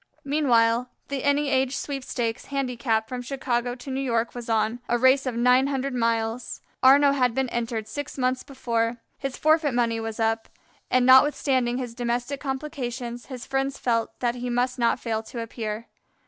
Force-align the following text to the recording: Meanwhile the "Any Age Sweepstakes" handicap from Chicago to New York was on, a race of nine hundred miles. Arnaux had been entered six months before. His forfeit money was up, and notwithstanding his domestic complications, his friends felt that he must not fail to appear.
Meanwhile 0.25 0.89
the 1.09 1.23
"Any 1.23 1.49
Age 1.51 1.75
Sweepstakes" 1.77 2.45
handicap 2.45 3.07
from 3.07 3.21
Chicago 3.21 3.75
to 3.75 3.91
New 3.91 4.01
York 4.01 4.33
was 4.33 4.49
on, 4.49 4.79
a 4.89 4.97
race 4.97 5.27
of 5.27 5.35
nine 5.35 5.67
hundred 5.67 5.93
miles. 5.93 6.59
Arnaux 6.81 7.11
had 7.13 7.35
been 7.35 7.49
entered 7.49 7.87
six 7.87 8.17
months 8.17 8.41
before. 8.41 8.97
His 9.19 9.37
forfeit 9.37 9.75
money 9.75 9.99
was 9.99 10.19
up, 10.19 10.49
and 10.89 11.05
notwithstanding 11.05 11.77
his 11.77 11.93
domestic 11.93 12.39
complications, 12.39 13.27
his 13.27 13.45
friends 13.45 13.77
felt 13.77 14.19
that 14.21 14.33
he 14.33 14.49
must 14.49 14.79
not 14.79 14.99
fail 14.99 15.21
to 15.21 15.39
appear. 15.39 15.87